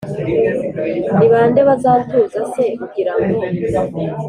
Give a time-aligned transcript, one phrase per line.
[1.17, 3.33] ni bande bazatuza se ugirango